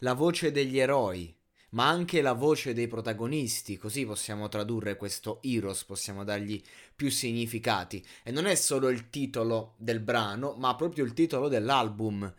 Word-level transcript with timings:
la 0.00 0.12
voce 0.12 0.50
degli 0.50 0.78
eroi, 0.78 1.34
ma 1.70 1.88
anche 1.88 2.20
la 2.20 2.32
voce 2.32 2.74
dei 2.74 2.88
protagonisti, 2.88 3.76
così 3.76 4.04
possiamo 4.04 4.48
tradurre 4.48 4.96
questo 4.96 5.40
Heroes, 5.42 5.84
possiamo 5.84 6.24
dargli 6.24 6.60
più 6.94 7.10
significati. 7.10 8.04
E 8.24 8.30
non 8.30 8.46
è 8.46 8.54
solo 8.54 8.88
il 8.88 9.08
titolo 9.08 9.74
del 9.78 10.00
brano, 10.00 10.54
ma 10.58 10.74
proprio 10.74 11.04
il 11.04 11.14
titolo 11.14 11.48
dell'album. 11.48 12.32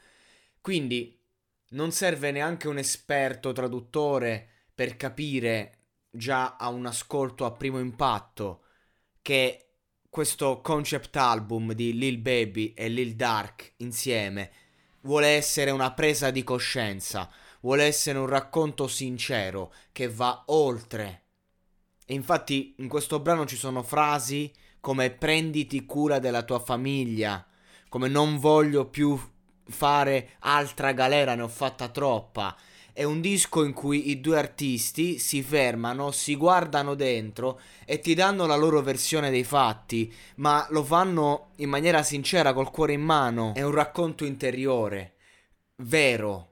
Quindi 0.60 1.18
non 1.70 1.92
serve 1.92 2.32
neanche 2.32 2.68
un 2.68 2.78
esperto 2.78 3.54
traduttore 3.54 4.48
per 4.76 4.98
capire 4.98 5.78
già 6.10 6.58
a 6.58 6.68
un 6.68 6.86
ascolto 6.86 7.46
a 7.46 7.52
primo 7.52 7.80
impatto 7.80 8.64
che 9.22 9.68
questo 10.10 10.60
concept 10.60 11.16
album 11.16 11.72
di 11.72 11.98
Lil 11.98 12.18
Baby 12.18 12.74
e 12.74 12.90
Lil 12.90 13.16
Dark 13.16 13.76
insieme 13.78 14.52
vuole 15.02 15.28
essere 15.28 15.72
una 15.72 15.94
presa 15.94 16.32
di 16.32 16.44
coscienza, 16.44 17.32
vuole 17.62 17.84
essere 17.86 18.20
un 18.20 18.28
racconto 18.28 18.88
sincero 18.88 19.74
che 19.92 20.08
va 20.10 20.44
oltre. 20.48 21.24
E 22.06 22.14
infatti 22.14 22.76
in 22.78 22.88
questo 22.88 23.20
brano 23.20 23.46
ci 23.46 23.56
sono 23.56 23.84
frasi 23.84 24.52
come 24.80 25.12
prenditi 25.12 25.86
cura 25.86 26.20
della 26.20 26.44
tua 26.44 26.60
famiglia, 26.60 27.46
come 27.88 28.08
non 28.08 28.38
voglio 28.40 28.86
più 28.86 29.18
fare 29.64 30.32
altra 30.40 30.92
galera, 30.92 31.36
ne 31.36 31.44
ho 31.44 31.48
fatta 31.48 31.88
troppa. 31.88 32.56
È 32.94 33.04
un 33.04 33.22
disco 33.22 33.64
in 33.64 33.72
cui 33.72 34.10
i 34.10 34.20
due 34.20 34.38
artisti 34.38 35.18
si 35.18 35.42
fermano, 35.42 36.12
si 36.12 36.36
guardano 36.36 36.94
dentro 36.94 37.62
e 37.86 38.00
ti 38.00 38.14
danno 38.14 38.46
la 38.46 38.58
loro 38.58 38.82
versione 38.82 39.30
dei 39.30 39.46
fatti, 39.46 40.14
ma 40.36 40.68
lo 40.72 40.84
fanno 40.84 41.52
in 41.58 41.70
maniera 41.70 42.04
sincera, 42.04 42.52
col 42.52 42.70
cuore 42.70 42.94
in 42.94 43.02
mano. 43.02 43.54
È 43.54 43.62
un 43.62 43.72
racconto 43.72 44.26
interiore, 44.26 45.16
vero, 45.78 46.51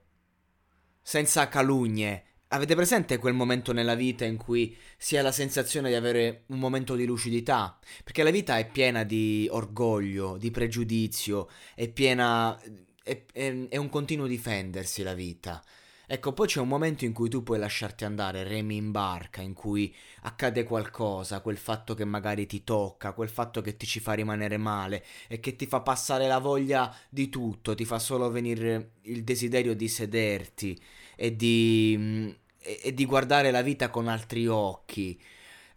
senza 1.09 1.47
calunnie. 1.47 2.23
Avete 2.49 2.75
presente 2.75 3.17
quel 3.17 3.33
momento 3.33 3.73
nella 3.73 3.95
vita 3.95 4.25
in 4.25 4.37
cui 4.37 4.77
si 4.95 5.17
ha 5.17 5.23
la 5.23 5.31
sensazione 5.31 5.89
di 5.89 5.95
avere 5.95 6.43
un 6.49 6.59
momento 6.59 6.95
di 6.95 7.05
lucidità? 7.05 7.79
Perché 8.03 8.21
la 8.21 8.29
vita 8.29 8.59
è 8.59 8.69
piena 8.69 9.03
di 9.03 9.47
orgoglio, 9.49 10.37
di 10.37 10.51
pregiudizio, 10.51 11.49
è 11.73 11.89
piena 11.89 12.55
è, 13.01 13.25
è, 13.33 13.67
è 13.69 13.77
un 13.77 13.89
continuo 13.89 14.27
difendersi 14.27 15.01
la 15.01 15.15
vita. 15.15 15.63
Ecco, 16.11 16.33
poi 16.33 16.47
c'è 16.47 16.59
un 16.59 16.67
momento 16.67 17.05
in 17.05 17.13
cui 17.13 17.29
tu 17.29 17.43
puoi 17.43 17.59
lasciarti 17.59 18.03
andare, 18.03 18.41
remi 18.43 18.75
in 18.77 18.89
barca, 18.89 19.41
in 19.41 19.53
cui 19.53 19.95
accade 20.21 20.63
qualcosa, 20.63 21.39
quel 21.39 21.57
fatto 21.57 21.93
che 21.93 22.03
magari 22.03 22.47
ti 22.47 22.63
tocca, 22.63 23.13
quel 23.13 23.29
fatto 23.29 23.61
che 23.61 23.77
ti 23.77 23.85
ci 23.85 23.99
fa 23.99 24.13
rimanere 24.13 24.57
male 24.57 25.05
e 25.27 25.39
che 25.39 25.55
ti 25.55 25.67
fa 25.67 25.81
passare 25.81 26.27
la 26.27 26.39
voglia 26.39 26.91
di 27.09 27.29
tutto, 27.29 27.75
ti 27.75 27.85
fa 27.85 27.99
solo 27.99 28.31
venire 28.31 28.93
il 29.03 29.23
desiderio 29.23 29.75
di 29.75 29.87
sederti 29.87 30.81
e 31.15 31.35
di, 31.35 32.35
e, 32.57 32.79
e 32.85 32.93
di 32.95 33.05
guardare 33.05 33.51
la 33.51 33.61
vita 33.61 33.91
con 33.91 34.07
altri 34.07 34.47
occhi. 34.47 35.19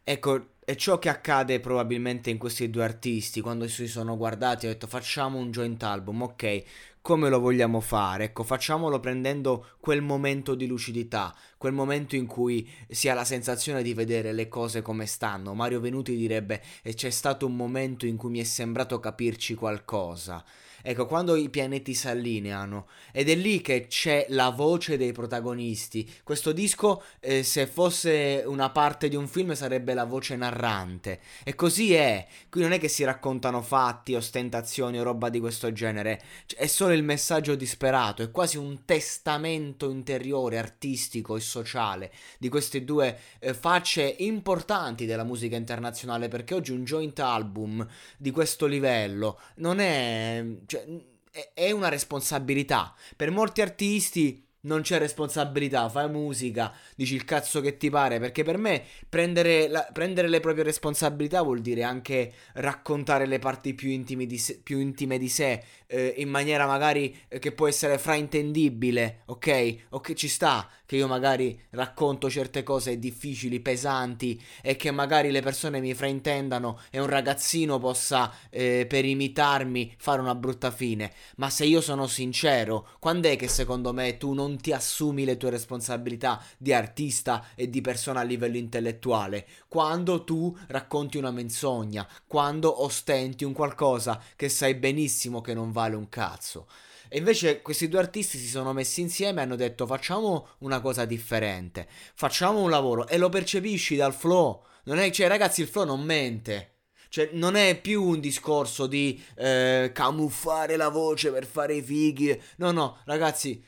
Ecco, 0.04 0.46
è 0.64 0.74
ciò 0.76 0.98
che 0.98 1.08
accade 1.08 1.60
probabilmente 1.60 2.30
in 2.30 2.38
questi 2.38 2.70
due 2.70 2.84
artisti 2.84 3.40
quando 3.40 3.68
si 3.68 3.86
sono 3.86 4.16
guardati 4.16 4.66
e 4.66 4.68
ho 4.70 4.72
detto 4.72 4.86
facciamo 4.86 5.38
un 5.38 5.50
joint 5.50 5.82
album, 5.82 6.22
ok, 6.22 6.62
come 7.02 7.28
lo 7.28 7.40
vogliamo 7.40 7.80
fare? 7.80 8.24
Ecco, 8.24 8.44
facciamolo 8.44 9.00
prendendo 9.00 9.66
quel 9.80 10.00
momento 10.02 10.54
di 10.54 10.68
lucidità, 10.68 11.34
quel 11.58 11.72
momento 11.72 12.14
in 12.14 12.26
cui 12.26 12.70
si 12.88 13.08
ha 13.08 13.14
la 13.14 13.24
sensazione 13.24 13.82
di 13.82 13.92
vedere 13.92 14.32
le 14.32 14.46
cose 14.46 14.82
come 14.82 15.06
stanno. 15.06 15.52
Mario 15.52 15.80
Venuti 15.80 16.16
direbbe 16.16 16.62
e 16.80 16.94
c'è 16.94 17.10
stato 17.10 17.44
un 17.44 17.56
momento 17.56 18.06
in 18.06 18.16
cui 18.16 18.30
mi 18.30 18.38
è 18.38 18.44
sembrato 18.44 19.00
capirci 19.00 19.54
qualcosa. 19.54 20.44
Ecco, 20.82 21.06
quando 21.06 21.36
i 21.36 21.48
pianeti 21.48 21.94
si 21.94 22.08
allineano 22.08 22.88
ed 23.12 23.28
è 23.28 23.34
lì 23.36 23.60
che 23.60 23.86
c'è 23.86 24.26
la 24.30 24.50
voce 24.50 24.96
dei 24.96 25.12
protagonisti. 25.12 26.10
Questo 26.24 26.52
disco, 26.52 27.02
eh, 27.20 27.42
se 27.44 27.66
fosse 27.66 28.42
una 28.44 28.70
parte 28.70 29.08
di 29.08 29.16
un 29.16 29.28
film, 29.28 29.54
sarebbe 29.54 29.94
la 29.94 30.04
voce 30.04 30.34
narrante. 30.34 31.20
E 31.44 31.54
così 31.54 31.94
è. 31.94 32.26
Qui 32.48 32.62
non 32.62 32.72
è 32.72 32.78
che 32.78 32.88
si 32.88 33.04
raccontano 33.04 33.62
fatti, 33.62 34.14
ostentazioni 34.14 34.98
o 34.98 35.02
roba 35.04 35.28
di 35.28 35.38
questo 35.38 35.72
genere. 35.72 36.20
È 36.54 36.66
solo 36.66 36.92
il 36.92 37.04
messaggio 37.04 37.54
disperato, 37.54 38.22
è 38.22 38.30
quasi 38.30 38.56
un 38.56 38.84
testamento 38.84 39.88
interiore, 39.88 40.58
artistico 40.58 41.36
e 41.36 41.40
sociale 41.40 42.12
di 42.38 42.48
queste 42.48 42.84
due 42.84 43.18
eh, 43.38 43.54
facce 43.54 44.16
importanti 44.18 45.06
della 45.06 45.24
musica 45.24 45.56
internazionale. 45.56 46.28
Perché 46.28 46.54
oggi 46.54 46.72
un 46.72 46.84
joint 46.84 47.18
album 47.20 47.86
di 48.16 48.30
questo 48.30 48.66
livello 48.66 49.38
non 49.56 49.78
è 49.78 50.44
cioè, 50.72 50.86
è 51.52 51.70
una 51.70 51.88
responsabilità. 51.88 52.94
Per 53.14 53.30
molti 53.30 53.60
artisti 53.60 54.46
non 54.62 54.82
c'è 54.82 54.98
responsabilità, 54.98 55.88
fai 55.88 56.08
musica, 56.08 56.72
dici 56.94 57.14
il 57.14 57.24
cazzo 57.24 57.60
che 57.60 57.76
ti 57.76 57.90
pare, 57.90 58.20
perché 58.20 58.44
per 58.44 58.58
me 58.58 58.82
prendere, 59.08 59.68
la, 59.68 59.88
prendere 59.92 60.28
le 60.28 60.40
proprie 60.40 60.64
responsabilità 60.64 61.42
vuol 61.42 61.60
dire 61.60 61.82
anche 61.82 62.32
raccontare 62.54 63.26
le 63.26 63.38
parti 63.38 63.74
più, 63.74 63.90
di 64.02 64.38
se, 64.38 64.60
più 64.62 64.78
intime 64.78 65.18
di 65.18 65.28
sé, 65.28 65.62
eh, 65.86 66.14
in 66.18 66.28
maniera 66.28 66.66
magari 66.66 67.16
eh, 67.28 67.38
che 67.38 67.52
può 67.52 67.66
essere 67.66 67.98
fraintendibile, 67.98 69.22
ok? 69.26 69.76
Ok, 69.90 70.12
ci 70.14 70.28
sta 70.28 70.68
che 70.86 70.96
io 70.96 71.06
magari 71.06 71.58
racconto 71.70 72.28
certe 72.28 72.62
cose 72.62 72.98
difficili, 72.98 73.60
pesanti 73.60 74.40
e 74.60 74.76
che 74.76 74.90
magari 74.90 75.30
le 75.30 75.40
persone 75.40 75.80
mi 75.80 75.94
fraintendano 75.94 76.80
e 76.90 77.00
un 77.00 77.06
ragazzino 77.06 77.78
possa 77.78 78.30
eh, 78.50 78.84
per 78.86 79.06
imitarmi 79.06 79.94
fare 79.96 80.20
una 80.20 80.34
brutta 80.34 80.70
fine, 80.70 81.10
ma 81.36 81.48
se 81.48 81.64
io 81.64 81.80
sono 81.80 82.06
sincero, 82.06 82.86
quando 82.98 83.28
è 83.28 83.36
che 83.36 83.48
secondo 83.48 83.92
me 83.92 84.18
tu 84.18 84.34
non 84.34 84.51
ti 84.58 84.72
assumi 84.72 85.24
le 85.24 85.36
tue 85.36 85.50
responsabilità 85.50 86.42
di 86.56 86.72
artista 86.72 87.46
e 87.54 87.68
di 87.68 87.80
persona 87.80 88.20
a 88.20 88.24
livello 88.24 88.56
intellettuale? 88.56 89.46
Quando 89.68 90.24
tu 90.24 90.56
racconti 90.68 91.18
una 91.18 91.30
menzogna, 91.30 92.08
quando 92.26 92.82
ostenti 92.82 93.44
un 93.44 93.52
qualcosa 93.52 94.20
che 94.36 94.48
sai 94.48 94.74
benissimo 94.74 95.40
che 95.40 95.54
non 95.54 95.72
vale 95.72 95.96
un 95.96 96.08
cazzo. 96.08 96.66
E 97.08 97.18
invece 97.18 97.60
questi 97.60 97.88
due 97.88 98.00
artisti 98.00 98.38
si 98.38 98.48
sono 98.48 98.72
messi 98.72 99.02
insieme 99.02 99.40
e 99.40 99.44
hanno 99.44 99.56
detto 99.56 99.86
facciamo 99.86 100.48
una 100.60 100.80
cosa 100.80 101.04
differente, 101.04 101.86
facciamo 102.14 102.62
un 102.62 102.70
lavoro 102.70 103.06
e 103.06 103.18
lo 103.18 103.28
percepisci 103.28 103.96
dal 103.96 104.14
flow. 104.14 104.64
Non 104.84 104.98
è, 104.98 105.10
cioè 105.10 105.28
ragazzi 105.28 105.60
il 105.60 105.68
flow 105.68 105.84
non 105.84 106.00
mente. 106.00 106.68
Cioè, 107.10 107.28
non 107.34 107.56
è 107.56 107.78
più 107.78 108.02
un 108.02 108.20
discorso 108.20 108.86
di 108.86 109.22
eh, 109.36 109.90
camuffare 109.92 110.76
la 110.76 110.88
voce 110.88 111.30
per 111.30 111.44
fare 111.44 111.74
i 111.74 111.82
fighi. 111.82 112.40
No, 112.56 112.70
no, 112.70 113.00
ragazzi, 113.04 113.62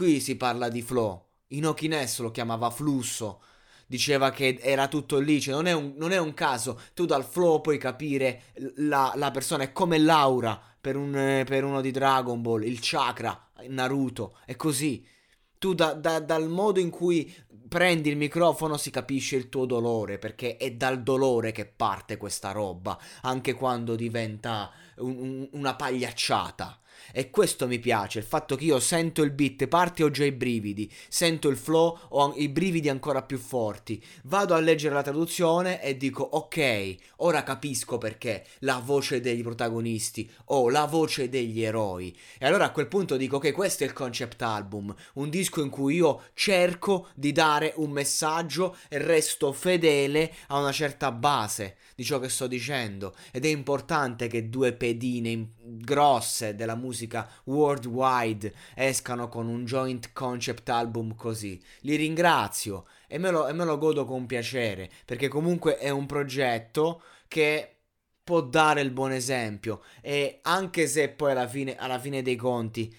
qui 0.00 0.18
si 0.18 0.38
parla 0.38 0.70
di 0.70 0.80
flow. 0.80 1.26
Inoki 1.48 1.86
Ness 1.86 2.20
lo 2.20 2.30
chiamava 2.30 2.70
flusso. 2.70 3.42
Diceva 3.86 4.30
che 4.30 4.58
era 4.62 4.88
tutto 4.88 5.18
lì. 5.18 5.42
Cioè, 5.42 5.52
non 5.52 5.66
è 5.66 5.72
un, 5.72 5.92
non 5.98 6.12
è 6.12 6.16
un 6.16 6.32
caso. 6.32 6.80
Tu 6.94 7.04
dal 7.04 7.22
flow 7.22 7.60
puoi 7.60 7.76
capire 7.76 8.44
la, 8.76 9.12
la 9.16 9.30
persona. 9.30 9.64
È 9.64 9.72
come 9.72 9.98
Laura 9.98 10.58
per, 10.80 10.96
un, 10.96 11.44
per 11.46 11.64
uno 11.64 11.82
di 11.82 11.90
Dragon 11.90 12.40
Ball, 12.40 12.62
il 12.62 12.78
chakra, 12.80 13.50
Naruto, 13.68 14.38
è 14.46 14.56
così. 14.56 15.06
Tu 15.58 15.74
da, 15.74 15.92
da, 15.92 16.18
dal 16.18 16.48
modo 16.48 16.80
in 16.80 16.88
cui 16.88 17.30
prendi 17.68 18.08
il 18.08 18.16
microfono 18.16 18.78
si 18.78 18.88
capisce 18.90 19.36
il 19.36 19.50
tuo 19.50 19.66
dolore, 19.66 20.16
perché 20.16 20.56
è 20.56 20.72
dal 20.72 21.02
dolore 21.02 21.52
che 21.52 21.66
parte 21.66 22.16
questa 22.16 22.52
roba, 22.52 22.98
anche 23.20 23.52
quando 23.52 23.96
diventa 23.96 24.72
un, 24.96 25.18
un, 25.18 25.48
una 25.52 25.74
pagliacciata. 25.74 26.79
E 27.12 27.30
questo 27.30 27.66
mi 27.66 27.78
piace, 27.78 28.18
il 28.18 28.24
fatto 28.24 28.56
che 28.56 28.64
io 28.64 28.80
sento 28.80 29.22
il 29.22 29.30
beat, 29.30 29.66
parti 29.66 30.02
ho 30.02 30.10
già 30.10 30.24
i 30.24 30.32
brividi, 30.32 30.90
sento 31.08 31.48
il 31.48 31.56
flow, 31.56 31.98
ho 32.08 32.34
i 32.36 32.48
brividi 32.48 32.88
ancora 32.88 33.22
più 33.22 33.38
forti. 33.38 34.02
Vado 34.24 34.54
a 34.54 34.60
leggere 34.60 34.94
la 34.94 35.02
traduzione 35.02 35.82
e 35.82 35.96
dico 35.96 36.22
ok, 36.22 36.94
ora 37.16 37.42
capisco 37.42 37.98
perché 37.98 38.44
la 38.60 38.80
voce 38.84 39.20
degli 39.20 39.42
protagonisti 39.42 40.30
o 40.46 40.68
la 40.68 40.84
voce 40.84 41.28
degli 41.28 41.62
eroi. 41.62 42.16
E 42.38 42.46
allora 42.46 42.66
a 42.66 42.72
quel 42.72 42.88
punto 42.88 43.16
dico 43.16 43.36
ok, 43.36 43.52
questo 43.52 43.84
è 43.84 43.86
il 43.86 43.92
concept 43.92 44.42
album, 44.42 44.94
un 45.14 45.30
disco 45.30 45.62
in 45.62 45.70
cui 45.70 45.96
io 45.96 46.22
cerco 46.34 47.08
di 47.14 47.32
dare 47.32 47.72
un 47.76 47.90
messaggio 47.90 48.76
e 48.88 48.98
resto 48.98 49.52
fedele 49.52 50.32
a 50.48 50.58
una 50.58 50.72
certa 50.72 51.12
base 51.12 51.76
di 51.94 52.04
ciò 52.04 52.18
che 52.18 52.28
sto 52.28 52.46
dicendo. 52.46 53.14
Ed 53.30 53.44
è 53.44 53.48
importante 53.48 54.26
che 54.26 54.48
due 54.48 54.72
pedine 54.72 55.52
grosse 55.62 56.54
della 56.54 56.74
musica 56.74 56.89
musica 56.90 57.30
worldwide 57.44 58.52
escano 58.74 59.28
con 59.28 59.46
un 59.46 59.64
joint 59.64 60.12
concept 60.12 60.68
album 60.68 61.14
così. 61.14 61.60
Li 61.80 61.94
ringrazio 61.94 62.86
e 63.06 63.18
me 63.18 63.30
lo, 63.30 63.46
e 63.46 63.52
me 63.52 63.64
lo 63.64 63.78
godo 63.78 64.04
con 64.04 64.26
piacere 64.26 64.90
perché 65.04 65.28
comunque 65.28 65.78
è 65.78 65.90
un 65.90 66.06
progetto 66.06 67.02
che 67.28 67.76
può 68.24 68.40
dare 68.42 68.80
il 68.80 68.90
buon 68.90 69.12
esempio 69.12 69.82
e 70.00 70.40
anche 70.42 70.88
se 70.88 71.08
poi 71.10 71.30
alla 71.30 71.46
fine, 71.46 71.76
alla 71.76 71.98
fine 71.98 72.22
dei 72.22 72.36
conti 72.36 72.94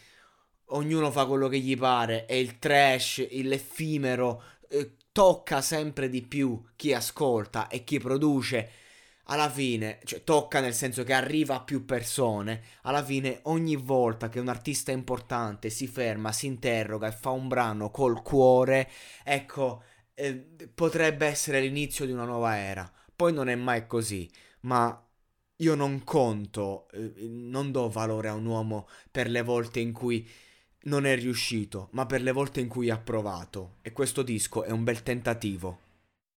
ognuno 0.74 1.12
fa 1.12 1.26
quello 1.26 1.50
che 1.50 1.60
gli 1.60 1.78
pare 1.78 2.26
e 2.26 2.40
il 2.40 2.60
trash, 2.60 3.28
l'effimero 3.30 4.42
eh, 4.70 4.96
tocca 5.12 5.62
sempre 5.62 6.08
di 6.08 6.22
più 6.22 6.62
chi 6.78 6.94
ascolta 6.94 7.68
e 7.68 7.84
chi 7.84 8.00
produce 8.00 8.70
alla 9.32 9.50
fine, 9.50 10.00
cioè 10.04 10.24
tocca 10.24 10.60
nel 10.60 10.74
senso 10.74 11.04
che 11.04 11.14
arriva 11.14 11.56
a 11.56 11.62
più 11.62 11.86
persone, 11.86 12.62
alla 12.82 13.04
fine 13.04 13.40
ogni 13.44 13.78
volta 13.78 14.28
che 14.28 14.40
un 14.42 14.50
artista 14.50 14.92
importante 14.92 15.70
si 15.70 15.88
ferma, 15.88 16.34
si 16.34 16.48
interroga 16.48 17.08
e 17.08 17.14
fa 17.14 17.30
un 17.30 17.48
brano 17.48 17.92
col 17.92 18.22
cuore, 18.22 18.90
ecco, 19.24 19.84
eh, 20.16 20.36
potrebbe 20.74 21.26
essere 21.28 21.62
l'inizio 21.62 22.06
di 22.06 22.12
una 22.12 22.26
nuova 22.26 22.58
era. 22.58 22.92
Poi 23.16 23.32
non 23.32 23.48
è 23.48 23.56
mai 23.56 23.88
così, 23.88 24.30
ma 24.62 25.02
io 25.58 25.76
non 25.76 26.04
conto, 26.04 26.90
eh, 26.92 27.14
non 27.30 27.72
do 27.72 27.90
valore 27.90 28.28
a 28.28 28.34
un 28.34 28.46
uomo 28.46 28.88
per 29.10 29.30
le 29.30 29.44
volte 29.44 29.80
in 29.80 29.94
cui 29.94 30.30
non 30.84 31.06
è 31.06 31.16
riuscito, 31.16 31.88
ma 31.92 32.06
per 32.06 32.22
le 32.22 32.34
volte 32.34 32.60
in 32.60 32.68
cui 32.68 32.90
ha 32.90 32.98
provato. 32.98 33.78
E 33.82 33.94
questo 33.94 34.24
disco 34.24 34.64
è 34.64 34.72
un 34.72 34.84
bel 34.84 35.04
tentativo. 35.04 35.91